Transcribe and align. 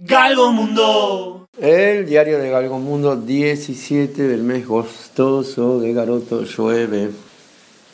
Galgo 0.00 0.52
Mundo. 0.52 1.48
El 1.58 2.06
diario 2.06 2.38
de 2.38 2.50
Galgo 2.50 2.78
Mundo, 2.78 3.16
17 3.16 4.28
del 4.28 4.44
mes 4.44 4.64
gostoso 4.64 5.80
de 5.80 5.92
Garoto 5.92 6.44
Llueve. 6.44 7.10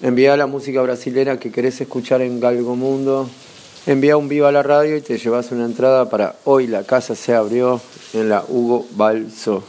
Envía 0.03 0.37
la 0.37 0.47
música 0.47 0.83
brasilera 0.83 1.39
que 1.39 1.51
querés 1.51 1.81
escuchar 1.81 2.21
en 2.21 2.41
Galgo 2.41 2.77
Mundo. 2.77 3.27
Envía 3.87 4.19
un 4.19 4.29
vivo 4.29 4.47
a 4.47 4.53
la 4.53 4.63
radio 4.63 4.99
y 4.99 5.01
te 5.01 5.17
llevas 5.17 5.51
una 5.51 5.65
entrada 5.65 6.11
para 6.11 6.37
Hoy 6.45 6.67
la 6.67 6.83
casa 6.85 7.15
se 7.15 7.35
abrió 7.35 7.81
en 8.13 8.29
la 8.29 8.45
Hugo 8.47 8.85
Balso. 8.97 9.65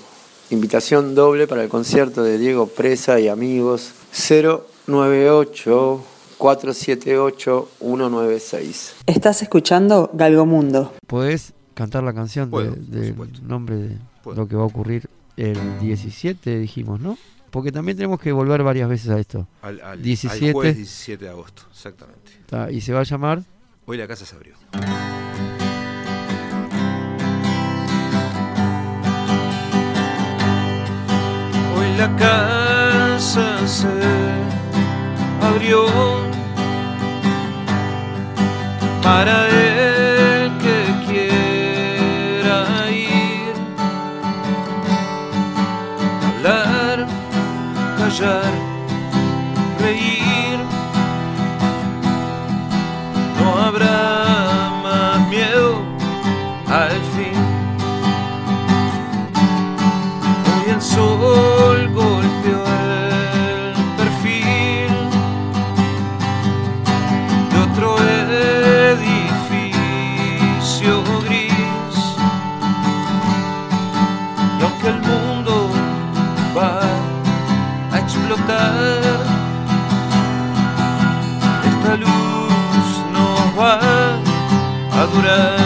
Invitación 0.50 1.16
doble 1.16 1.48
para 1.48 1.64
el 1.64 1.70
concierto 1.70 2.22
de 2.22 2.38
Diego 2.38 2.68
Presa 2.68 3.18
y 3.18 3.30
amigos 3.30 3.94
098 4.12 6.04
478 6.38 7.70
196. 7.80 8.96
Estás 9.06 9.42
escuchando 9.42 10.10
Galgo 10.14 10.46
Mundo. 10.46 10.92
¿Podés 11.08 11.55
cantar 11.76 12.02
la 12.04 12.14
canción 12.14 12.50
Puedo, 12.50 12.72
de- 12.72 13.12
del 13.14 13.48
nombre 13.48 13.76
de 13.76 13.98
Puedo. 14.24 14.38
lo 14.42 14.48
que 14.48 14.56
va 14.56 14.64
a 14.64 14.66
ocurrir 14.66 15.08
el 15.38 15.80
17, 15.80 16.58
dijimos, 16.60 17.00
¿no? 17.00 17.18
Porque 17.52 17.72
también 17.72 17.96
tenemos 17.98 18.20
que 18.20 18.32
volver 18.32 18.64
varias 18.64 18.90
veces 18.90 19.10
a 19.12 19.20
esto. 19.20 19.48
Al, 19.62 19.80
al- 19.82 19.88
al 19.92 20.02
17. 20.02 20.52
jueves 20.54 20.76
17 20.78 21.24
de 21.26 21.30
agosto, 21.32 21.62
exactamente. 21.72 22.32
Ta, 22.48 22.72
Y 22.72 22.82
se 22.82 22.92
va 22.94 23.02
a 23.02 23.04
llamar 23.04 23.44
Hoy 23.86 23.98
la 23.98 24.08
casa 24.08 24.26
se 24.26 24.36
abrió. 24.36 24.56
Hoy 31.78 31.98
la 31.98 32.16
casa 32.16 33.68
se 33.68 33.88
abrió 35.42 35.86
para 39.04 39.48
el 39.50 39.85
reír. 49.80 50.60
No 53.40 53.48
habrá 53.62 54.15
luz 81.98 82.90
no 83.14 83.28
va 83.58 83.80
a 85.02 85.06
durar. 85.14 85.65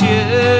Hoy 0.00 0.57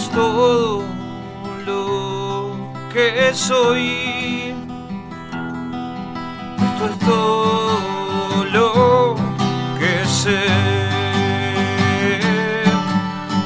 es 0.00 0.08
todo 0.10 0.82
lo 1.66 2.56
que 2.92 3.34
soy. 3.34 4.54
Esto 6.66 6.84
es 6.90 6.98
todo 7.00 8.44
lo 8.56 9.16
que 9.78 9.94
sé. 10.20 10.42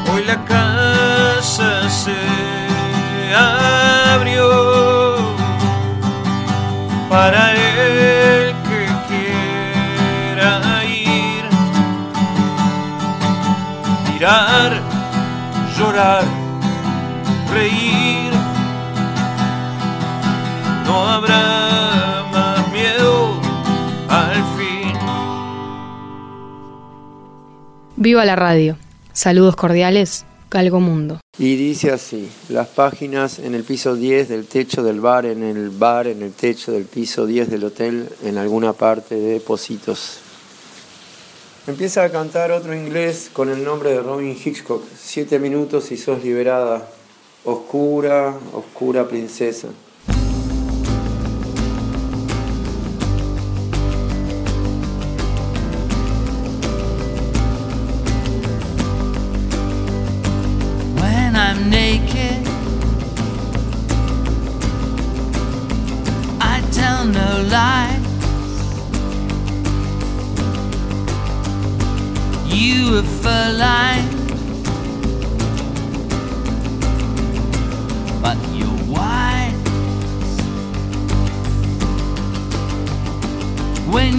Hoy 0.09 0.25
la 0.25 0.38
casa 0.44 1.88
se 1.88 2.20
abrió 3.34 4.48
para 7.10 7.43
el 7.53 8.54
que 8.69 8.82
quiera 9.09 10.84
ir, 10.84 11.44
mirar, 14.12 14.70
llorar, 15.76 16.44
reír. 17.54 18.32
No 20.84 21.09
habrá 21.09 22.25
más 22.32 22.72
miedo 22.72 23.41
al 24.09 24.34
fin. 24.59 24.92
Viva 27.97 28.25
la 28.25 28.37
radio. 28.37 28.76
Saludos 29.12 29.54
cordiales, 29.54 30.26
Galgo 30.50 30.81
Mundo. 30.81 31.20
Y 31.38 31.56
dice 31.56 31.93
así, 31.93 32.28
las 32.48 32.69
páginas 32.69 33.38
en 33.38 33.54
el 33.54 33.64
piso 33.64 33.94
10 33.94 34.28
del 34.28 34.47
techo 34.47 34.82
del 34.82 35.00
bar, 35.00 35.26
en 35.26 35.43
el 35.43 35.70
bar, 35.70 36.09
en 36.09 36.22
el 36.22 36.32
techo 36.32 36.72
del 36.72 36.84
piso 36.84 37.26
10 37.26 37.50
del 37.50 37.64
hotel, 37.64 38.09
en 38.25 38.38
alguna 38.38 38.73
parte 38.73 39.14
de 39.14 39.40
Positos. 39.40 40.19
Empieza 41.67 42.05
a 42.05 42.11
cantar 42.11 42.52
otro 42.52 42.75
inglés 42.75 43.31
con 43.32 43.49
el 43.49 43.64
nombre 43.64 43.90
de 43.90 44.00
Robin 44.00 44.37
Hitchcock, 44.37 44.84
Siete 44.96 45.38
minutos 45.38 45.90
y 45.93 45.96
sos 45.96 46.23
liberada, 46.23 46.88
oscura, 47.44 48.35
oscura 48.52 49.06
princesa. 49.06 49.69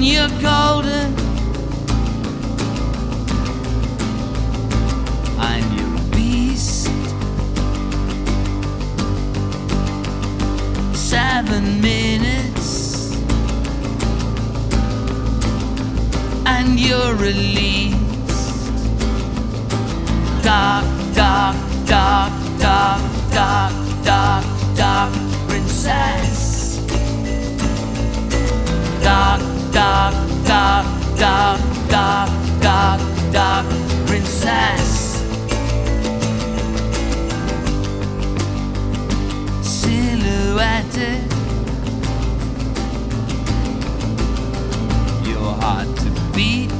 you're 0.05 0.29
golden. 0.39 1.15
I'm 5.39 5.65
your 5.77 5.97
beast. 6.11 6.85
Seven 10.93 11.81
minutes. 11.81 13.15
And 16.45 16.79
you're 16.79 17.15
released. 17.15 17.95
Dark, 20.43 20.85
dark, 21.15 21.55
dark, 21.87 22.31
dark, 22.59 23.01
dark, 23.33 23.73
dark, 24.03 24.45
dark 24.77 25.13
Princess. 25.47 26.34
da 29.75 30.09
da 30.47 30.85
da 31.19 31.57
da 31.89 32.27
da 32.61 32.97
da 33.33 33.63
princess. 34.07 35.21
Silhouette. 39.61 41.19
Your 45.27 45.51
heart 45.61 45.89
to 45.97 46.09
beat. 46.33 46.71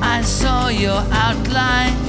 I 0.00 0.22
saw 0.22 0.68
your 0.68 1.02
outline. 1.10 2.07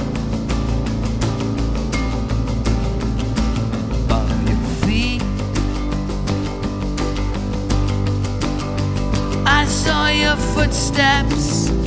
your 10.12 10.36
footsteps. 10.54 11.79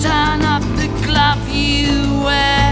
Turn 0.00 0.42
up 0.42 0.62
the 0.76 0.88
glove 1.04 1.48
you 1.48 2.22
wear. 2.22 2.63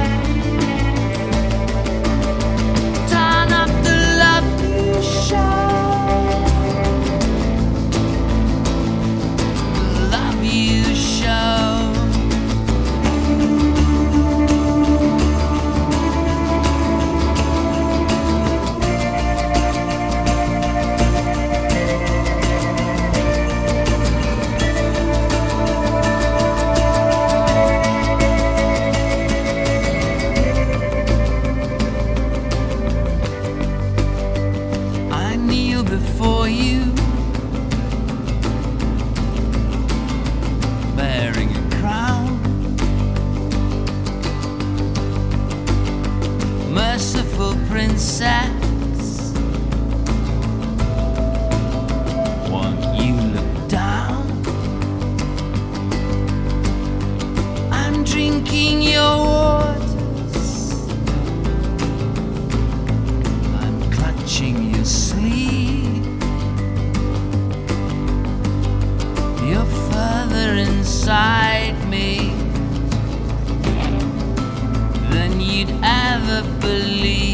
believe. 76.61 77.32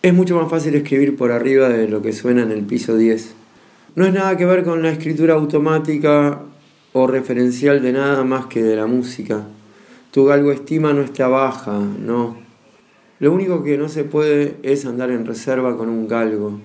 Es 0.00 0.14
mucho 0.14 0.36
más 0.36 0.48
fácil 0.48 0.76
escribir 0.76 1.16
por 1.16 1.32
arriba 1.32 1.68
de 1.68 1.88
lo 1.88 2.00
que 2.02 2.12
suena 2.12 2.44
en 2.44 2.52
el 2.52 2.62
piso 2.62 2.96
10. 2.96 3.34
No 3.96 4.06
es 4.06 4.14
nada 4.14 4.36
que 4.36 4.46
ver 4.46 4.62
con 4.62 4.80
la 4.80 4.92
escritura 4.92 5.34
automática 5.34 6.42
o 6.92 7.08
referencial 7.08 7.82
de 7.82 7.92
nada 7.92 8.22
más 8.22 8.46
que 8.46 8.62
de 8.62 8.76
la 8.76 8.86
música. 8.86 9.48
Tu 10.12 10.24
galgo 10.24 10.52
estima 10.52 10.92
no 10.92 11.00
está 11.02 11.26
baja, 11.26 11.80
no. 11.80 12.36
Lo 13.18 13.32
único 13.32 13.64
que 13.64 13.76
no 13.76 13.88
se 13.88 14.04
puede 14.04 14.58
es 14.62 14.86
andar 14.86 15.10
en 15.10 15.26
reserva 15.26 15.76
con 15.76 15.88
un 15.88 16.06
galgo. 16.06 16.60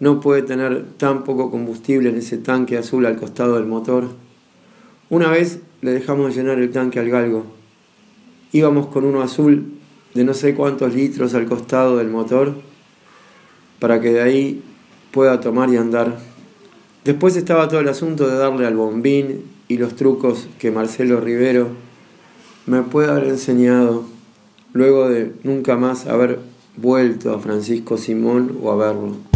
No 0.00 0.18
puede 0.18 0.42
tener 0.42 0.84
tan 0.96 1.22
poco 1.22 1.52
combustible 1.52 2.08
en 2.08 2.16
ese 2.16 2.36
tanque 2.36 2.78
azul 2.78 3.06
al 3.06 3.14
costado 3.14 3.54
del 3.54 3.66
motor. 3.66 4.08
Una 5.08 5.30
vez 5.30 5.60
le 5.82 5.92
dejamos 5.92 6.34
llenar 6.34 6.58
el 6.58 6.72
tanque 6.72 6.98
al 6.98 7.10
galgo. 7.10 7.46
Íbamos 8.50 8.88
con 8.88 9.04
uno 9.04 9.22
azul 9.22 9.74
de 10.14 10.24
no 10.24 10.34
sé 10.34 10.56
cuántos 10.56 10.92
litros 10.92 11.34
al 11.34 11.46
costado 11.46 11.96
del 11.98 12.08
motor 12.08 12.71
para 13.82 14.00
que 14.00 14.12
de 14.12 14.22
ahí 14.22 14.62
pueda 15.10 15.40
tomar 15.40 15.68
y 15.68 15.76
andar. 15.76 16.16
Después 17.04 17.34
estaba 17.34 17.66
todo 17.66 17.80
el 17.80 17.88
asunto 17.88 18.28
de 18.28 18.36
darle 18.36 18.64
al 18.64 18.76
bombín 18.76 19.42
y 19.66 19.76
los 19.76 19.96
trucos 19.96 20.46
que 20.60 20.70
Marcelo 20.70 21.20
Rivero 21.20 21.66
me 22.66 22.82
puede 22.82 23.10
haber 23.10 23.24
enseñado 23.24 24.04
luego 24.72 25.08
de 25.08 25.32
nunca 25.42 25.76
más 25.76 26.06
haber 26.06 26.38
vuelto 26.76 27.34
a 27.34 27.40
Francisco 27.40 27.98
Simón 27.98 28.56
o 28.62 28.70
a 28.70 28.76
verlo. 28.76 29.31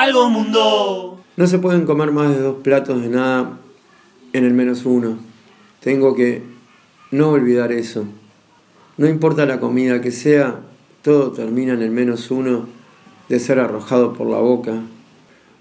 Galgo 0.00 0.30
Mundo. 0.30 1.24
No 1.36 1.46
se 1.48 1.58
pueden 1.58 1.84
comer 1.84 2.12
más 2.12 2.30
de 2.30 2.40
dos 2.40 2.58
platos 2.62 3.02
de 3.02 3.08
nada 3.08 3.58
en 4.32 4.44
el 4.44 4.54
menos 4.54 4.86
uno. 4.86 5.18
Tengo 5.80 6.14
que 6.14 6.44
no 7.10 7.30
olvidar 7.30 7.72
eso. 7.72 8.04
No 8.96 9.08
importa 9.08 9.44
la 9.44 9.58
comida 9.58 10.00
que 10.00 10.12
sea, 10.12 10.60
todo 11.02 11.32
termina 11.32 11.72
en 11.72 11.82
el 11.82 11.90
menos 11.90 12.30
uno 12.30 12.68
de 13.28 13.40
ser 13.40 13.58
arrojado 13.58 14.12
por 14.12 14.28
la 14.28 14.38
boca. 14.38 14.82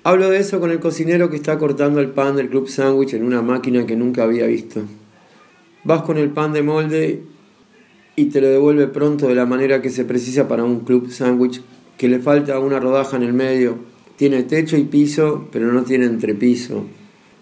Hablo 0.03 0.29
de 0.29 0.37
eso 0.37 0.59
con 0.59 0.69
el 0.69 0.79
cocinero 0.79 1.31
que 1.31 1.37
está 1.37 1.57
cortando 1.57 1.99
el 1.99 2.11
pan 2.11 2.35
del 2.35 2.49
club 2.49 2.69
sándwich 2.69 3.15
en 3.15 3.23
una 3.23 3.41
máquina 3.41 3.87
que 3.87 3.95
nunca 3.95 4.21
había 4.21 4.45
visto. 4.45 4.81
Vas 5.83 6.03
con 6.03 6.19
el 6.19 6.29
pan 6.29 6.53
de 6.53 6.61
molde 6.61 7.23
y 8.15 8.25
te 8.25 8.39
lo 8.39 8.49
devuelve 8.49 8.85
pronto 8.85 9.29
de 9.29 9.33
la 9.33 9.47
manera 9.47 9.81
que 9.81 9.89
se 9.89 10.05
precisa 10.05 10.47
para 10.47 10.63
un 10.63 10.81
club 10.81 11.09
sándwich 11.09 11.63
que 11.97 12.07
le 12.07 12.19
falta 12.19 12.59
una 12.59 12.79
rodaja 12.79 13.17
en 13.17 13.23
el 13.23 13.33
medio 13.33 13.96
tiene 14.17 14.43
techo 14.43 14.75
y 14.75 14.83
piso, 14.83 15.47
pero 15.51 15.71
no 15.71 15.83
tiene 15.83 16.05
entrepiso. 16.05 16.85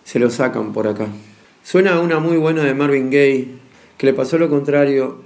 Se 0.04 0.20
lo 0.20 0.30
sacan 0.30 0.74
por 0.74 0.88
acá. 0.88 1.08
Suena 1.64 2.00
una 2.00 2.20
muy 2.20 2.38
buena 2.38 2.64
de 2.64 2.76
Marvin 2.76 3.10
Gaye, 3.10 3.48
que 3.98 4.06
le 4.06 4.14
pasó 4.14 4.38
lo 4.38 4.50
contrario 4.50 5.24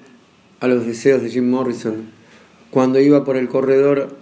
a 0.62 0.68
los 0.68 0.86
deseos 0.86 1.22
de 1.22 1.30
Jim 1.30 1.50
Morrison, 1.50 2.12
cuando 2.70 3.00
iba 3.00 3.26
por 3.26 3.36
el 3.36 3.50
corredor 3.50 4.16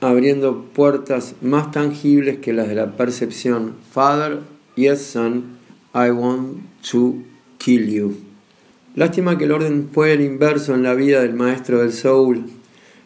abriendo 0.00 0.64
puertas 0.74 1.36
más 1.40 1.70
tangibles 1.70 2.38
que 2.38 2.52
las 2.52 2.68
de 2.68 2.74
la 2.74 2.96
percepción. 2.96 3.74
Father, 3.92 4.40
yes 4.74 5.00
son, 5.00 5.56
I 5.94 6.10
want 6.10 6.58
to 6.90 7.22
kill 7.58 7.88
you. 7.88 8.16
Lástima 8.94 9.38
que 9.38 9.44
el 9.44 9.52
orden 9.52 9.88
fue 9.92 10.12
el 10.12 10.20
inverso 10.20 10.74
en 10.74 10.82
la 10.82 10.94
vida 10.94 11.22
del 11.22 11.34
maestro 11.34 11.80
del 11.80 11.92
soul, 11.92 12.44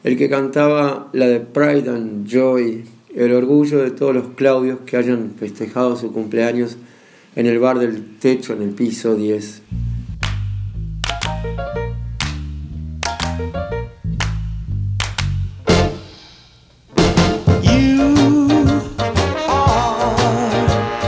el 0.02 0.16
que 0.16 0.30
cantaba 0.30 1.08
la 1.12 1.26
de 1.26 1.40
Pride 1.40 1.90
and 1.90 2.26
Joy, 2.26 2.84
el 3.14 3.32
orgullo 3.32 3.78
de 3.78 3.90
todos 3.90 4.14
los 4.14 4.28
Claudios 4.34 4.80
que 4.86 4.96
hayan 4.96 5.32
festejado 5.38 5.96
su 5.96 6.12
cumpleaños 6.12 6.76
en 7.36 7.46
el 7.46 7.58
bar 7.58 7.78
del 7.78 8.18
techo 8.18 8.52
en 8.52 8.62
el 8.62 8.70
piso 8.70 9.14
10. 9.14 9.62
you're 17.62 18.06
my, 18.48 18.74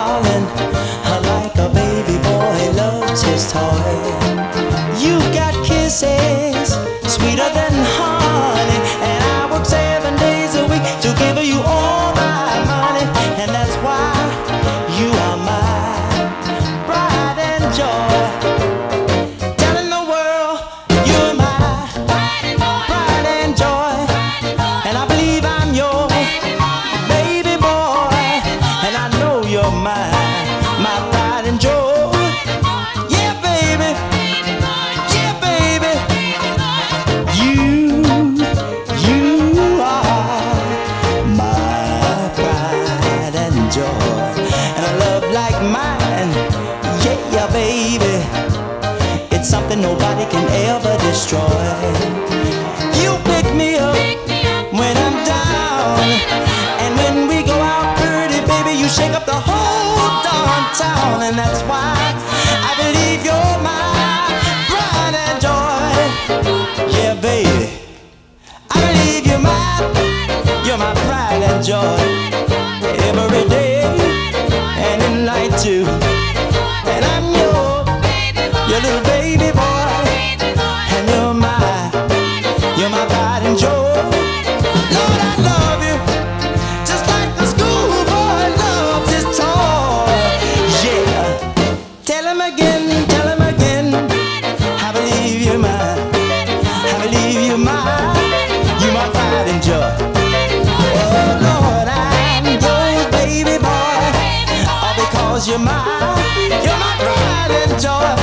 and 107.79 107.83
joy. 107.83 108.18